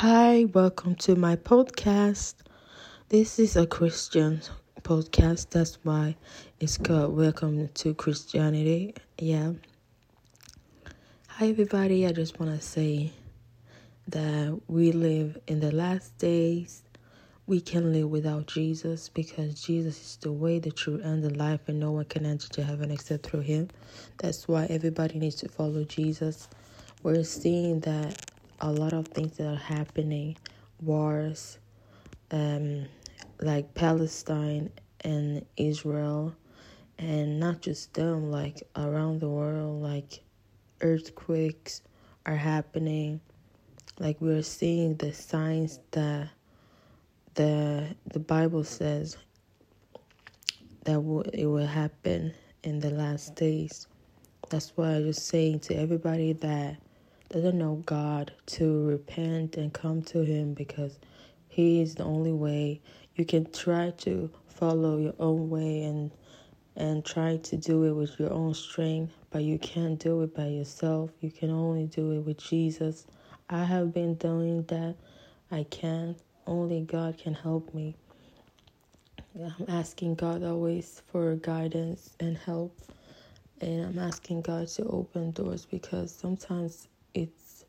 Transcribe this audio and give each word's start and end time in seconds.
Hi, 0.00 0.44
welcome 0.54 0.94
to 0.94 1.16
my 1.16 1.34
podcast. 1.34 2.34
This 3.08 3.40
is 3.40 3.56
a 3.56 3.66
Christian 3.66 4.40
podcast. 4.82 5.50
That's 5.50 5.76
why 5.82 6.14
it's 6.60 6.78
called 6.78 7.16
Welcome 7.16 7.66
to 7.66 7.94
Christianity. 7.94 8.94
Yeah. 9.18 9.54
Hi, 11.26 11.48
everybody. 11.48 12.06
I 12.06 12.12
just 12.12 12.38
want 12.38 12.54
to 12.54 12.64
say 12.64 13.10
that 14.06 14.60
we 14.68 14.92
live 14.92 15.36
in 15.48 15.58
the 15.58 15.72
last 15.72 16.16
days. 16.18 16.84
We 17.48 17.60
can 17.60 17.92
live 17.92 18.08
without 18.08 18.46
Jesus 18.46 19.08
because 19.08 19.60
Jesus 19.60 20.00
is 20.00 20.18
the 20.20 20.30
way, 20.30 20.60
the 20.60 20.70
truth, 20.70 21.00
and 21.02 21.24
the 21.24 21.34
life, 21.34 21.62
and 21.66 21.80
no 21.80 21.90
one 21.90 22.04
can 22.04 22.24
enter 22.24 22.46
to 22.50 22.62
heaven 22.62 22.92
except 22.92 23.26
through 23.26 23.40
Him. 23.40 23.68
That's 24.18 24.46
why 24.46 24.66
everybody 24.66 25.18
needs 25.18 25.34
to 25.40 25.48
follow 25.48 25.82
Jesus. 25.82 26.48
We're 27.02 27.24
seeing 27.24 27.80
that 27.80 28.30
a 28.60 28.72
lot 28.72 28.92
of 28.94 29.08
things 29.08 29.36
that 29.38 29.46
are 29.48 29.56
happening 29.56 30.36
wars 30.82 31.58
um 32.32 32.86
like 33.40 33.74
palestine 33.74 34.70
and 35.02 35.44
israel 35.56 36.34
and 36.98 37.40
not 37.40 37.60
just 37.62 37.94
them 37.94 38.30
like 38.30 38.62
around 38.76 39.20
the 39.20 39.28
world 39.28 39.82
like 39.82 40.20
earthquakes 40.82 41.82
are 42.26 42.36
happening. 42.36 43.20
Like 43.98 44.20
we're 44.20 44.42
seeing 44.42 44.96
the 44.96 45.12
signs 45.12 45.80
that 45.92 46.30
the 47.34 47.96
the 48.06 48.18
bible 48.20 48.64
says 48.64 49.16
that 50.84 51.00
will, 51.00 51.22
it 51.22 51.46
will 51.46 51.66
happen 51.66 52.34
in 52.64 52.80
the 52.80 52.90
last 52.90 53.34
days. 53.36 53.86
That's 54.50 54.76
why 54.76 54.96
i 54.96 55.02
just 55.02 55.26
saying 55.26 55.60
to 55.60 55.74
everybody 55.76 56.32
that 56.34 56.78
doesn't 57.30 57.58
know 57.58 57.82
God 57.86 58.32
to 58.46 58.86
repent 58.86 59.56
and 59.56 59.72
come 59.72 60.02
to 60.02 60.22
Him 60.22 60.54
because 60.54 60.98
He 61.48 61.82
is 61.82 61.94
the 61.96 62.04
only 62.04 62.32
way. 62.32 62.80
You 63.16 63.24
can 63.24 63.50
try 63.52 63.90
to 63.98 64.30
follow 64.48 64.98
your 64.98 65.14
own 65.18 65.50
way 65.50 65.82
and 65.84 66.10
and 66.76 67.04
try 67.04 67.36
to 67.38 67.56
do 67.56 67.84
it 67.84 67.92
with 67.92 68.18
your 68.20 68.32
own 68.32 68.54
strength, 68.54 69.12
but 69.30 69.42
you 69.42 69.58
can't 69.58 69.98
do 69.98 70.22
it 70.22 70.34
by 70.34 70.46
yourself. 70.46 71.10
You 71.20 71.30
can 71.30 71.50
only 71.50 71.86
do 71.86 72.12
it 72.12 72.20
with 72.20 72.38
Jesus. 72.38 73.06
I 73.50 73.64
have 73.64 73.92
been 73.92 74.14
doing 74.14 74.62
that. 74.64 74.94
I 75.50 75.64
can't. 75.64 76.16
Only 76.46 76.82
God 76.82 77.18
can 77.18 77.34
help 77.34 77.74
me. 77.74 77.96
I'm 79.34 79.66
asking 79.68 80.14
God 80.16 80.42
always 80.44 81.02
for 81.10 81.34
guidance 81.36 82.10
and 82.20 82.38
help. 82.38 82.76
And 83.60 83.84
I'm 83.84 83.98
asking 83.98 84.42
God 84.42 84.68
to 84.68 84.84
open 84.84 85.32
doors 85.32 85.66
because 85.66 86.14
sometimes 86.14 86.88
it's 87.18 87.64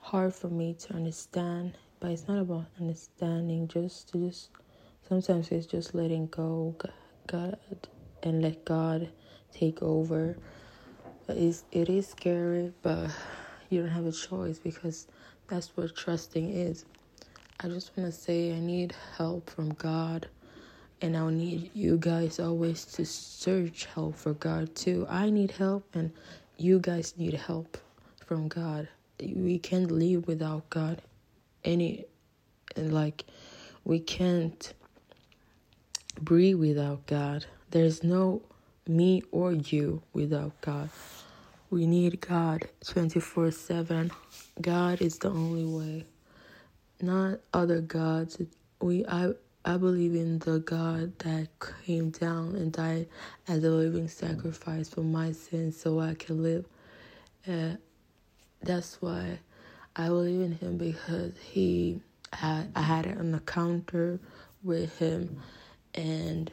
hard 0.00 0.34
for 0.34 0.48
me 0.48 0.74
to 0.74 0.94
understand, 0.94 1.78
but 1.98 2.10
it's 2.10 2.28
not 2.28 2.38
about 2.38 2.66
understanding, 2.78 3.68
just 3.68 4.10
to 4.10 4.28
just 4.28 4.50
sometimes 5.08 5.50
it's 5.50 5.66
just 5.66 5.94
letting 5.94 6.26
go 6.26 6.76
God 7.26 7.58
and 8.22 8.42
let 8.42 8.64
God 8.64 9.08
take 9.52 9.82
over. 9.82 10.36
It's, 11.28 11.64
it 11.72 11.88
is 11.88 12.06
scary, 12.08 12.72
but 12.82 13.10
you 13.70 13.80
don't 13.80 13.90
have 13.90 14.06
a 14.06 14.12
choice 14.12 14.58
because 14.58 15.06
that's 15.48 15.76
what 15.76 15.96
trusting 15.96 16.50
is. 16.50 16.84
I 17.60 17.68
just 17.68 17.96
want 17.96 18.12
to 18.12 18.16
say 18.16 18.54
I 18.54 18.60
need 18.60 18.94
help 19.16 19.48
from 19.48 19.70
God, 19.70 20.28
and 21.00 21.16
I'll 21.16 21.28
need 21.28 21.70
you 21.74 21.96
guys 21.98 22.38
always 22.38 22.84
to 22.96 23.06
search 23.06 23.86
help 23.86 24.16
for 24.16 24.34
God 24.34 24.74
too. 24.76 25.06
I 25.08 25.30
need 25.30 25.52
help, 25.52 25.84
and 25.94 26.12
you 26.58 26.78
guys 26.78 27.14
need 27.16 27.34
help 27.34 27.78
from 28.26 28.48
God. 28.48 28.88
We 29.20 29.58
can't 29.58 29.90
live 29.90 30.26
without 30.26 30.68
God. 30.70 31.02
Any 31.64 32.06
and 32.76 32.92
like 32.92 33.24
we 33.84 34.00
can't 34.00 34.74
breathe 36.20 36.56
without 36.58 37.06
God. 37.06 37.46
There's 37.70 38.02
no 38.04 38.42
me 38.88 39.22
or 39.32 39.52
you 39.52 40.02
without 40.12 40.60
God. 40.60 40.90
We 41.70 41.86
need 41.86 42.20
God 42.20 42.68
24 42.86 43.50
7. 43.52 44.12
God 44.60 45.02
is 45.02 45.18
the 45.18 45.30
only 45.30 45.64
way, 45.64 46.06
not 47.00 47.40
other 47.54 47.80
gods. 47.80 48.40
We 48.80 49.06
I 49.06 49.32
I 49.64 49.76
believe 49.78 50.14
in 50.14 50.38
the 50.40 50.60
God 50.60 51.18
that 51.20 51.48
came 51.86 52.10
down 52.10 52.56
and 52.56 52.72
died 52.72 53.08
as 53.48 53.64
a 53.64 53.70
living 53.70 54.08
sacrifice 54.08 54.88
for 54.88 55.02
my 55.02 55.32
sins 55.32 55.76
so 55.80 56.00
I 56.00 56.14
can 56.14 56.42
live. 56.42 56.66
Uh, 57.48 57.76
that's 58.66 59.02
why 59.02 59.40
I 59.96 60.08
believe 60.08 60.42
in 60.42 60.52
him 60.52 60.78
because 60.78 61.34
he 61.40 62.02
had 62.32 62.72
I 62.76 62.82
had 62.82 63.06
an 63.06 63.34
encounter 63.34 64.20
with 64.64 64.98
him 64.98 65.40
and 65.94 66.52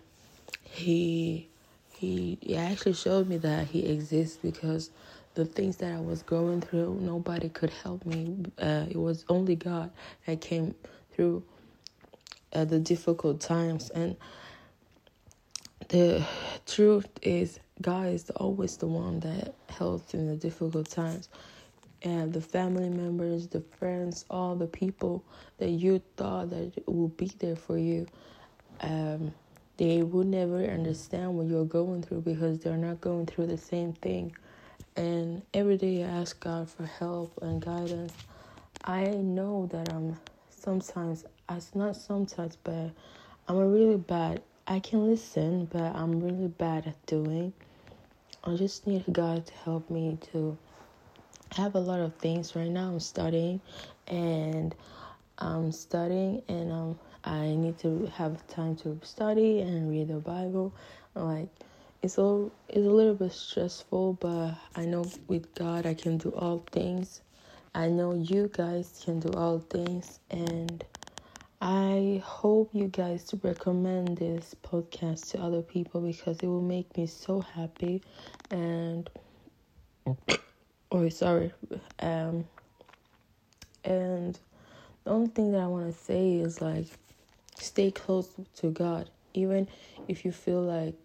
he 0.64 1.50
he, 1.94 2.38
he 2.42 2.58
actually 2.58 2.94
showed 2.94 3.28
me 3.30 3.38
that 3.38 3.68
he 3.68 3.86
exists 3.88 4.38
because 4.42 4.92
the 5.36 5.46
things 5.46 5.78
that 5.78 5.94
I 5.94 6.02
was 6.02 6.24
going 6.24 6.62
through, 6.62 7.00
nobody 7.02 7.50
could 7.50 7.72
help 7.72 8.06
me. 8.06 8.46
Uh, 8.60 8.86
it 8.90 8.98
was 8.98 9.26
only 9.30 9.56
God 9.56 9.92
that 10.28 10.42
came 10.42 10.76
through 11.14 11.44
uh, 12.54 12.66
the 12.66 12.80
difficult 12.80 13.42
times. 13.42 13.90
And 13.92 14.18
the 15.90 16.26
truth 16.66 17.10
is, 17.22 17.60
God 17.82 18.08
is 18.08 18.30
always 18.32 18.78
the 18.78 18.88
one 18.88 19.22
that 19.22 19.56
helps 19.70 20.14
in 20.14 20.28
the 20.28 20.36
difficult 20.36 20.90
times 20.90 21.30
and 22.04 22.34
the 22.34 22.42
family 22.42 22.90
members, 22.90 23.48
the 23.48 23.62
friends, 23.80 24.26
all 24.30 24.56
the 24.56 24.68
people 24.68 25.24
that 25.58 25.70
you 25.70 26.02
thought 26.18 26.50
that 26.52 26.84
will 26.88 27.08
be 27.10 27.32
there 27.40 27.56
for 27.56 27.78
you, 27.78 28.08
um, 28.82 29.34
they 29.78 30.04
will 30.04 30.26
never 30.26 30.64
understand 30.66 31.36
what 31.36 31.48
you're 31.48 31.66
going 31.66 32.04
through 32.04 32.22
because 32.22 32.60
they're 32.60 32.78
not 32.78 33.02
going 33.02 33.26
through 33.26 33.48
the 33.48 33.58
same 33.58 33.94
thing. 33.94 34.36
And 34.96 35.42
every 35.54 35.78
day 35.78 36.04
I 36.04 36.08
ask 36.08 36.40
God 36.40 36.70
for 36.70 36.86
help 36.86 37.40
and 37.42 37.62
guidance. 37.62 38.14
I 38.84 39.06
know 39.08 39.68
that 39.72 39.90
I'm 39.90 40.18
sometimes, 40.50 41.26
it's 41.50 41.74
not 41.74 41.96
sometimes, 41.96 42.58
but 42.64 42.92
I'm 43.48 43.58
really 43.58 43.98
bad. 43.98 44.42
I 44.68 44.80
can 44.80 45.08
listen, 45.08 45.66
but 45.66 45.96
I'm 45.96 46.20
really 46.20 46.48
bad 46.48 46.88
at 46.88 47.06
doing. 47.06 47.54
I 48.44 48.56
just 48.56 48.88
need 48.88 49.06
God 49.12 49.46
to 49.48 49.54
help 49.66 49.90
me 49.90 50.18
to 50.32 50.58
I 51.56 51.62
have 51.62 51.76
a 51.76 51.80
lot 51.80 52.00
of 52.00 52.16
things 52.16 52.56
right 52.56 52.70
now. 52.70 52.88
I'm 52.88 53.00
studying, 53.00 53.62
and 54.08 54.74
I'm 55.38 55.72
studying, 55.72 56.42
and 56.48 56.72
um, 56.72 57.00
I 57.24 57.50
need 57.50 57.78
to 57.80 58.08
have 58.16 58.46
time 58.48 58.76
to 58.78 59.00
study 59.04 59.62
and 59.62 59.88
read 59.88 60.08
the 60.08 60.16
Bible. 60.16 60.74
Like 61.14 61.50
it's 62.02 62.18
a 62.18 62.50
it's 62.70 62.78
a 62.88 62.90
little 62.90 63.14
bit 63.14 63.34
stressful, 63.34 64.14
but 64.14 64.56
I 64.76 64.86
know 64.86 65.12
with 65.28 65.54
God 65.54 65.86
I 65.86 65.94
can 65.94 66.18
do 66.18 66.30
all 66.30 66.66
things. 66.72 67.22
I 67.76 67.88
know 67.88 68.16
you 68.16 68.50
guys 68.52 69.04
can 69.06 69.20
do 69.20 69.32
all 69.34 69.60
things, 69.60 70.22
and 70.32 70.84
I 71.62 72.20
hope 72.26 72.72
you 72.74 72.88
guys 72.88 73.26
to 73.26 73.40
recommend 73.44 74.18
this 74.18 74.56
podcast 74.64 75.30
to 75.32 75.42
other 75.42 75.62
people 75.62 76.02
because 76.02 76.42
it 76.42 76.48
will 76.48 76.62
make 76.62 76.98
me 76.98 77.06
so 77.06 77.42
happy 77.42 78.02
and 78.50 79.08
or 80.94 81.10
sorry. 81.10 81.52
Um 82.00 82.46
and 83.84 84.40
the 85.04 85.12
only 85.12 85.28
thing 85.28 85.52
that 85.52 85.60
i 85.60 85.68
want 85.68 85.86
to 85.86 86.00
say 86.00 86.36
is 86.36 86.62
like 86.62 86.86
stay 87.60 87.92
close 87.92 88.30
to 88.56 88.70
god. 88.70 89.10
Even 89.34 89.68
if 90.08 90.24
you 90.24 90.32
feel 90.32 90.62
like 90.62 90.96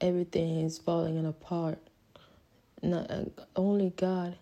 everything 0.00 0.60
is 0.60 0.78
falling 0.78 1.26
apart 1.26 1.78
not 2.82 3.10
uh, 3.10 3.24
only 3.56 3.90
god 3.96 4.36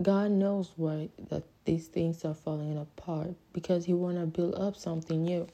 god 0.00 0.30
knows 0.30 0.72
why 0.76 1.08
that 1.28 1.42
these 1.64 1.88
things 1.88 2.24
are 2.24 2.34
falling 2.34 2.78
apart 2.78 3.34
because 3.52 3.84
he 3.84 3.92
want 3.92 4.16
to 4.18 4.24
build 4.26 4.54
up 4.54 4.74
something 4.76 5.22
new. 5.24 5.46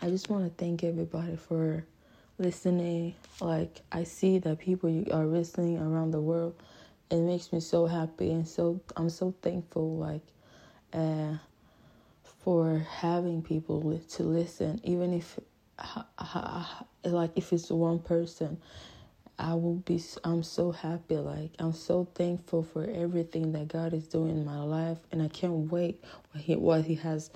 I 0.00 0.08
just 0.08 0.30
want 0.30 0.44
to 0.44 0.64
thank 0.64 0.82
everybody 0.84 1.36
for 1.36 1.84
listening. 2.38 3.14
Like 3.40 3.80
i 3.92 4.04
see 4.04 4.38
that 4.38 4.58
people 4.58 5.04
are 5.12 5.26
listening 5.26 5.78
around 5.78 6.12
the 6.12 6.20
world 6.20 6.54
it 7.12 7.22
makes 7.22 7.52
me 7.52 7.60
so 7.60 7.86
happy 7.86 8.32
and 8.32 8.48
so 8.48 8.82
I'm 8.96 9.10
so 9.10 9.34
thankful 9.42 9.98
like 9.98 10.22
uh, 10.94 11.38
for 12.24 12.78
having 12.80 13.42
people 13.42 13.98
to 13.98 14.22
listen 14.24 14.80
even 14.84 15.14
if 15.14 15.38
ha- 15.78 16.06
ha- 16.18 16.86
like 17.04 17.32
if 17.36 17.52
it's 17.52 17.70
one 17.70 18.00
person 18.00 18.58
I 19.38 19.54
will 19.54 19.76
be 19.76 20.02
I'm 20.24 20.42
so 20.44 20.72
happy 20.72 21.16
like 21.18 21.52
I'm 21.60 21.72
so 21.74 22.08
thankful 22.14 22.64
for 22.64 22.84
everything 22.90 23.52
that 23.52 23.68
God 23.68 23.94
is 23.94 24.08
doing 24.08 24.30
in 24.38 24.44
my 24.46 24.60
life 24.60 24.98
and 25.12 25.22
I 25.22 25.28
can't 25.28 25.72
wait 25.72 26.04
what 26.32 26.44
he 26.44 26.56
what 26.56 26.84
he 26.86 26.96
has 26.96 27.30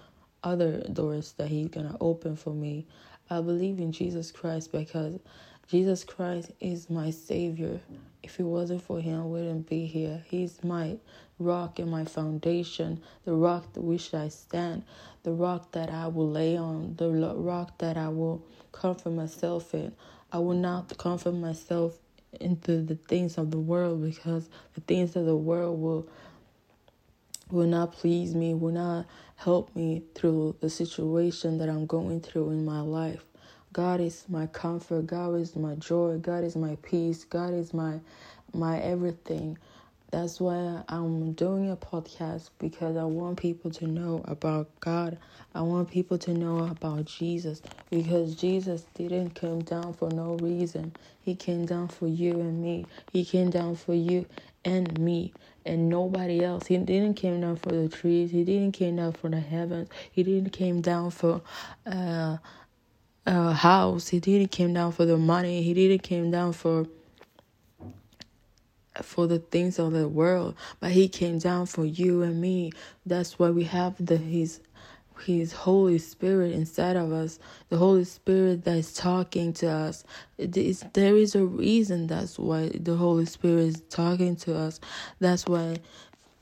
other 0.44 0.80
doors 0.92 1.34
that 1.34 1.48
he's 1.48 1.68
going 1.68 1.88
to 1.88 1.98
open 2.00 2.36
for 2.36 2.54
me. 2.54 2.86
I 3.30 3.42
believe 3.42 3.80
in 3.80 3.92
Jesus 3.92 4.32
Christ 4.32 4.72
because 4.72 5.20
Jesus 5.68 6.04
Christ 6.04 6.52
is 6.60 6.88
my 6.88 7.10
Savior. 7.10 7.80
If 8.22 8.38
it 8.38 8.44
wasn't 8.44 8.82
for 8.82 9.00
Him, 9.00 9.20
I 9.20 9.24
wouldn't 9.24 9.68
be 9.68 9.86
here. 9.86 10.22
He's 10.28 10.62
my 10.62 10.98
rock 11.40 11.80
and 11.80 11.90
my 11.90 12.04
foundation, 12.04 13.02
the 13.24 13.34
rock 13.34 13.72
that 13.72 13.80
which 13.80 14.14
I 14.14 14.28
stand, 14.28 14.84
the 15.24 15.32
rock 15.32 15.72
that 15.72 15.90
I 15.90 16.06
will 16.06 16.30
lay 16.30 16.56
on, 16.56 16.94
the 16.96 17.10
rock 17.10 17.78
that 17.78 17.96
I 17.96 18.08
will 18.08 18.44
comfort 18.70 19.10
myself 19.10 19.74
in. 19.74 19.92
I 20.30 20.38
will 20.38 20.54
not 20.54 20.96
comfort 20.98 21.32
myself 21.32 21.98
into 22.40 22.82
the 22.82 22.94
things 22.94 23.36
of 23.36 23.50
the 23.50 23.58
world 23.58 24.04
because 24.04 24.48
the 24.74 24.80
things 24.82 25.16
of 25.16 25.26
the 25.26 25.36
world 25.36 25.80
will 25.80 26.08
will 27.50 27.66
not 27.66 27.92
please 27.92 28.34
me, 28.34 28.54
will 28.54 28.72
not 28.72 29.06
help 29.36 29.74
me 29.74 30.02
through 30.14 30.56
the 30.60 30.70
situation 30.70 31.58
that 31.58 31.68
I'm 31.68 31.86
going 31.86 32.20
through 32.20 32.50
in 32.50 32.64
my 32.64 32.80
life. 32.80 33.24
God 33.76 34.00
is 34.00 34.24
my 34.30 34.46
comfort, 34.46 35.06
God 35.06 35.34
is 35.34 35.54
my 35.54 35.74
joy, 35.74 36.16
God 36.16 36.44
is 36.44 36.56
my 36.56 36.78
peace, 36.80 37.24
God 37.24 37.52
is 37.52 37.74
my 37.74 38.00
my 38.54 38.80
everything. 38.80 39.58
That's 40.10 40.40
why 40.40 40.82
I'm 40.88 41.34
doing 41.34 41.70
a 41.70 41.76
podcast 41.76 42.48
because 42.58 42.96
I 42.96 43.04
want 43.04 43.38
people 43.38 43.70
to 43.72 43.86
know 43.86 44.24
about 44.26 44.70
God. 44.80 45.18
I 45.54 45.60
want 45.60 45.90
people 45.90 46.16
to 46.16 46.32
know 46.32 46.60
about 46.60 47.04
Jesus 47.04 47.60
because 47.90 48.34
Jesus 48.34 48.86
didn't 48.94 49.34
come 49.34 49.60
down 49.60 49.92
for 49.92 50.10
no 50.10 50.36
reason. 50.36 50.94
He 51.20 51.34
came 51.34 51.66
down 51.66 51.88
for 51.88 52.06
you 52.06 52.40
and 52.40 52.62
me. 52.62 52.86
He 53.12 53.26
came 53.26 53.50
down 53.50 53.76
for 53.76 53.92
you 53.92 54.24
and 54.64 54.98
me 54.98 55.34
and 55.66 55.90
nobody 55.90 56.42
else. 56.42 56.64
He 56.66 56.78
didn't 56.78 57.14
came 57.14 57.42
down 57.42 57.56
for 57.56 57.72
the 57.72 57.90
trees. 57.90 58.30
He 58.30 58.42
didn't 58.42 58.72
came 58.72 58.96
down 58.96 59.12
for 59.12 59.28
the 59.28 59.40
heavens. 59.40 59.90
He 60.10 60.22
didn't 60.22 60.54
came 60.54 60.80
down 60.80 61.10
for 61.10 61.42
uh, 61.84 62.38
a 63.26 63.52
house. 63.54 64.08
He 64.08 64.20
didn't 64.20 64.52
came 64.52 64.74
down 64.74 64.92
for 64.92 65.06
the 65.06 65.18
money. 65.18 65.62
He 65.62 65.74
didn't 65.74 66.02
came 66.04 66.30
down 66.30 66.54
for 66.54 66.86
for 69.02 69.26
the 69.26 69.38
things 69.40 69.78
of 69.78 69.92
the 69.92 70.08
world, 70.08 70.54
but 70.80 70.92
he 70.92 71.08
came 71.08 71.38
down 71.38 71.66
for 71.66 71.84
you 71.84 72.22
and 72.22 72.40
me. 72.40 72.72
That's 73.06 73.38
why 73.38 73.50
we 73.50 73.64
have 73.64 73.94
the 74.04 74.16
his 74.18 74.60
his 75.24 75.52
Holy 75.52 75.98
Spirit 75.98 76.52
inside 76.52 76.96
of 76.96 77.12
us, 77.12 77.38
the 77.70 77.78
Holy 77.78 78.04
Spirit 78.04 78.64
that 78.64 78.76
is 78.76 78.94
talking 78.94 79.52
to 79.54 79.68
us. 79.68 80.04
It 80.38 80.56
is, 80.56 80.84
there 80.94 81.16
is 81.16 81.34
a 81.34 81.44
reason 81.44 82.06
that's 82.06 82.38
why 82.38 82.70
the 82.74 82.96
Holy 82.96 83.26
Spirit 83.26 83.64
is 83.64 83.82
talking 83.90 84.36
to 84.36 84.56
us. 84.56 84.80
That's 85.20 85.46
why 85.46 85.78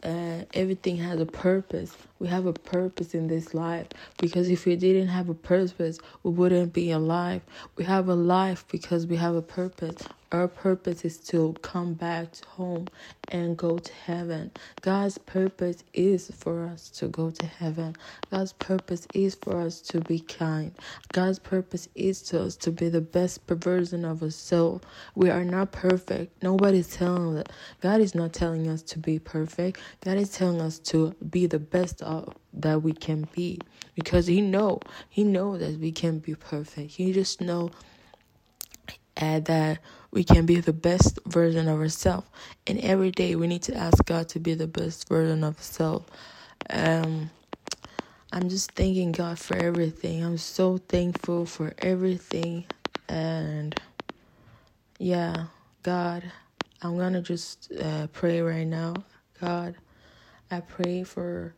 uh, 0.04 0.44
everything 0.52 0.96
has 0.98 1.20
a 1.20 1.26
purpose. 1.26 1.96
We 2.18 2.28
have 2.28 2.46
a 2.46 2.52
purpose 2.52 3.14
in 3.14 3.28
this 3.28 3.54
life 3.54 3.88
because 4.18 4.50
if 4.50 4.66
we 4.66 4.76
didn't 4.76 5.08
have 5.08 5.28
a 5.28 5.34
purpose, 5.34 5.98
we 6.22 6.30
wouldn't 6.32 6.72
be 6.72 6.90
alive. 6.90 7.42
We 7.76 7.84
have 7.84 8.08
a 8.08 8.14
life 8.14 8.64
because 8.70 9.06
we 9.06 9.16
have 9.16 9.34
a 9.34 9.42
purpose. 9.42 10.08
Our 10.34 10.48
purpose 10.48 11.04
is 11.04 11.18
to 11.28 11.54
come 11.62 11.94
back 11.94 12.44
home 12.44 12.88
and 13.28 13.56
go 13.56 13.78
to 13.78 13.92
heaven. 13.92 14.50
God's 14.82 15.16
purpose 15.16 15.84
is 15.92 16.32
for 16.36 16.66
us 16.66 16.90
to 16.90 17.06
go 17.06 17.30
to 17.30 17.46
heaven. 17.46 17.94
God's 18.32 18.52
purpose 18.52 19.06
is 19.14 19.36
for 19.36 19.60
us 19.60 19.80
to 19.82 20.00
be 20.00 20.18
kind. 20.18 20.72
God's 21.12 21.38
purpose 21.38 21.88
is 21.94 22.20
to 22.24 22.42
us 22.42 22.56
to 22.56 22.72
be 22.72 22.88
the 22.88 23.00
best 23.00 23.42
version 23.48 24.04
of 24.04 24.24
ourselves. 24.24 24.84
We 25.14 25.30
are 25.30 25.44
not 25.44 25.70
perfect. 25.70 26.42
Nobody's 26.42 26.88
telling 26.88 27.38
us. 27.38 27.46
God 27.80 28.00
is 28.00 28.16
not 28.16 28.32
telling 28.32 28.66
us 28.66 28.82
to 28.82 28.98
be 28.98 29.20
perfect. 29.20 29.78
God 30.04 30.16
is 30.18 30.32
telling 30.32 30.60
us 30.60 30.80
to 30.80 31.14
be 31.30 31.46
the 31.46 31.60
best 31.60 32.02
of 32.02 32.34
that 32.54 32.82
we 32.82 32.92
can 32.92 33.28
be 33.32 33.60
because 33.94 34.26
he 34.26 34.40
know 34.40 34.80
he 35.08 35.22
know 35.22 35.58
that 35.58 35.78
we 35.78 35.92
can 35.92 36.18
be 36.18 36.34
perfect. 36.34 36.90
He 36.90 37.12
just 37.12 37.40
know 37.40 37.70
and 39.16 39.44
that 39.46 39.78
we 40.14 40.22
can 40.22 40.46
be 40.46 40.60
the 40.60 40.72
best 40.72 41.18
version 41.26 41.66
of 41.66 41.80
ourselves. 41.80 42.28
And 42.68 42.78
every 42.78 43.10
day 43.10 43.34
we 43.34 43.48
need 43.48 43.62
to 43.62 43.76
ask 43.76 44.04
God 44.04 44.28
to 44.28 44.38
be 44.38 44.54
the 44.54 44.68
best 44.68 45.08
version 45.08 45.42
of 45.42 45.56
ourselves. 45.56 46.08
Um, 46.70 47.30
I'm 48.32 48.48
just 48.48 48.70
thanking 48.72 49.10
God 49.10 49.40
for 49.40 49.56
everything. 49.56 50.22
I'm 50.24 50.38
so 50.38 50.78
thankful 50.78 51.46
for 51.46 51.74
everything. 51.78 52.64
And 53.08 53.74
yeah, 55.00 55.46
God, 55.82 56.30
I'm 56.80 56.96
gonna 56.96 57.20
just 57.20 57.72
uh, 57.72 58.06
pray 58.12 58.40
right 58.40 58.68
now. 58.68 58.94
God, 59.40 59.74
I 60.48 60.60
pray 60.60 61.02
for 61.02 61.54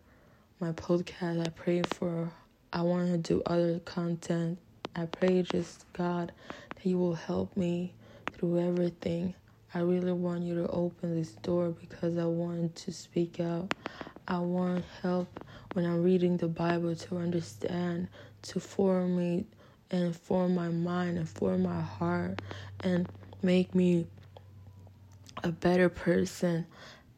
my 0.61 0.73
podcast. 0.73 1.47
I 1.47 1.50
pray 1.50 1.82
for, 1.82 2.31
I 2.73 2.81
want 2.81 3.11
to 3.12 3.19
do 3.19 3.43
other 3.44 3.81
content. 3.81 4.58
I 4.94 5.05
pray 5.05 5.43
just, 5.43 5.85
God, 5.93 6.32
that 6.75 6.87
you 6.87 6.97
will 6.97 7.17
help 7.17 7.55
me 7.55 7.93
through 8.37 8.61
everything. 8.61 9.35
I 9.75 9.81
really 9.81 10.12
want 10.12 10.43
you 10.43 10.55
to 10.55 10.69
open 10.69 11.17
this 11.17 11.33
door 11.33 11.71
because 11.71 12.17
I 12.19 12.25
want 12.27 12.77
to 12.77 12.93
speak 12.93 13.41
out. 13.41 13.75
I 14.29 14.38
want 14.38 14.85
help 15.03 15.44
when 15.73 15.85
I'm 15.85 16.03
reading 16.03 16.37
the 16.37 16.49
Bible 16.49 16.94
to 16.94 17.17
understand, 17.19 18.09
to 18.43 18.61
form 18.61 19.17
me 19.17 19.47
and 19.91 20.17
form 20.17 20.55
my 20.55 20.69
mind 20.69 21.19
and 21.19 21.29
form 21.29 21.62
my 21.62 21.81
heart 21.81 22.41
and 22.81 23.09
make 23.43 23.75
me 23.75 24.06
a 25.44 25.53
better 25.53 25.89
person. 25.89 26.67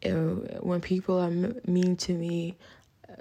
When 0.02 0.80
people 0.80 1.18
are 1.18 1.30
mean 1.30 1.96
to 1.96 2.12
me, 2.12 2.56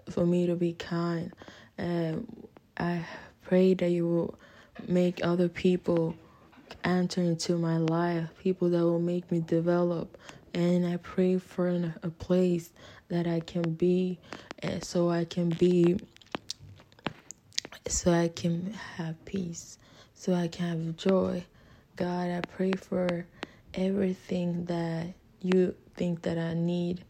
for 0.10 0.26
me 0.26 0.48
to 0.48 0.56
be 0.56 0.74
kind. 0.74 1.34
And 1.78 2.48
I 2.78 3.06
pray 3.44 3.74
that 3.76 3.90
you 3.90 4.08
will 4.08 4.36
make 4.88 5.20
other 5.24 5.50
people 5.50 6.16
enter 6.84 7.22
into 7.22 7.58
my 7.58 7.78
life, 7.78 8.30
people 8.40 8.70
that 8.70 8.84
will 8.84 9.00
make 9.00 9.32
me 9.32 9.40
develop. 9.40 10.18
And 10.54 10.86
I 10.86 10.98
pray 10.98 11.38
for 11.38 11.94
a 12.04 12.10
place 12.10 12.72
that 13.10 13.28
I 13.28 13.42
can 13.42 13.74
be, 13.74 14.20
and 14.60 14.84
so 14.84 15.10
I 15.10 15.26
can 15.26 15.50
be, 15.50 16.00
so 17.88 18.12
I 18.12 18.30
can 18.30 18.74
have 18.96 19.24
peace, 19.26 19.78
so 20.16 20.34
I 20.34 20.48
can 20.48 20.86
have 20.86 20.98
joy. 20.98 21.46
God, 21.96 22.30
I 22.32 22.42
pray 22.42 22.74
for 22.74 23.26
everything 23.74 24.66
that 24.66 25.08
you 25.42 25.76
think 25.96 26.24
that 26.24 26.38
I 26.38 26.54
need 26.54 27.04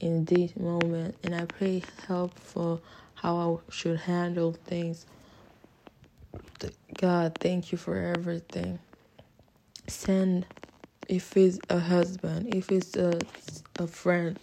in 0.00 0.24
this 0.24 0.56
moment, 0.56 1.16
and 1.22 1.34
I 1.34 1.44
pray 1.46 1.82
help 2.06 2.38
for 2.38 2.80
how 3.14 3.36
I 3.68 3.72
should 3.72 4.00
handle 4.00 4.52
things. 4.52 5.06
God, 6.98 7.36
thank 7.40 7.72
you 7.72 7.78
for 7.78 7.96
everything. 7.96 8.78
Send, 9.88 10.46
if 11.08 11.36
it's 11.36 11.58
a 11.70 11.78
husband, 11.78 12.54
if 12.54 12.70
it's 12.70 12.96
a, 12.96 13.18
a 13.78 13.86
friend, 13.86 14.38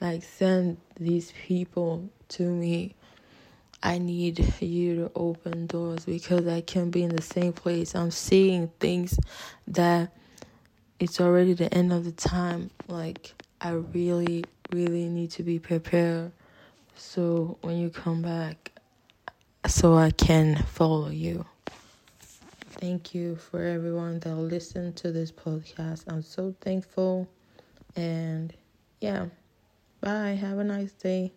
like 0.00 0.22
send 0.22 0.78
these 0.98 1.32
people 1.46 2.08
to 2.30 2.42
me. 2.42 2.94
I 3.82 3.98
need 3.98 4.38
you 4.60 4.96
to 4.96 5.12
open 5.14 5.66
doors 5.66 6.04
because 6.04 6.46
I 6.48 6.60
can't 6.60 6.90
be 6.90 7.02
in 7.02 7.14
the 7.14 7.22
same 7.22 7.52
place. 7.52 7.94
I'm 7.94 8.10
seeing 8.10 8.68
things 8.80 9.18
that 9.68 10.12
it's 10.98 11.20
already 11.20 11.52
the 11.52 11.72
end 11.72 11.92
of 11.92 12.04
the 12.04 12.12
time. 12.12 12.70
Like, 12.88 13.32
I 13.60 13.70
really, 13.70 14.44
really 14.72 15.08
need 15.08 15.30
to 15.32 15.42
be 15.42 15.58
prepared. 15.58 16.32
So 16.96 17.58
when 17.60 17.76
you 17.78 17.90
come 17.90 18.22
back, 18.22 18.72
so 19.66 19.94
I 19.94 20.10
can 20.10 20.56
follow 20.64 21.10
you 21.10 21.44
thank 22.76 23.14
you 23.14 23.36
for 23.36 23.62
everyone 23.62 24.20
that 24.20 24.34
listened 24.36 24.96
to 24.96 25.12
this 25.12 25.32
podcast. 25.32 26.04
I'm 26.08 26.22
so 26.22 26.54
thankful. 26.60 27.28
And 27.96 28.54
yeah, 29.00 29.26
bye. 30.00 30.38
Have 30.40 30.58
a 30.58 30.64
nice 30.64 30.92
day. 30.92 31.32